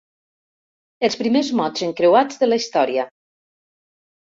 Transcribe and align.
Els 1.07 1.17
primers 1.19 1.51
mots 1.61 1.85
encreuats 1.89 2.41
de 2.41 2.51
la 2.51 2.59
història. 2.63 3.07